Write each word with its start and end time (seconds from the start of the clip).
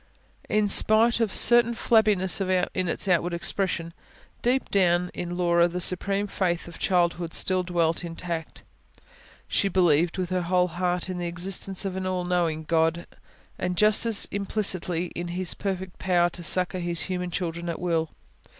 In 0.49 0.67
spite 0.67 1.19
of 1.19 1.31
a 1.31 1.35
certain 1.35 1.75
flabbiness 1.75 2.41
in 2.41 2.87
its 2.87 3.07
outward 3.07 3.35
expression, 3.35 3.93
deep 4.41 4.71
down 4.71 5.11
in 5.13 5.37
Laura 5.37 5.67
the 5.67 5.79
supreme 5.79 6.25
faith 6.25 6.67
of 6.67 6.79
childhood 6.79 7.35
still 7.35 7.61
dwelt 7.61 8.03
intact: 8.03 8.63
she 9.47 9.67
believed, 9.67 10.17
with 10.17 10.31
her 10.31 10.41
whole 10.41 10.69
heart, 10.69 11.07
in 11.07 11.19
the 11.19 11.27
existence 11.27 11.85
of 11.85 11.95
an 11.95 12.07
all 12.07 12.25
knowing 12.25 12.63
God, 12.63 13.05
and 13.59 13.77
just 13.77 14.07
as 14.07 14.27
implicitly 14.31 15.11
in 15.15 15.27
His 15.27 15.53
perfect 15.53 15.99
power 15.99 16.31
to 16.31 16.41
succour 16.41 16.79
His 16.81 17.01
human 17.01 17.29
children 17.29 17.69
at 17.69 17.79
will. 17.79 18.09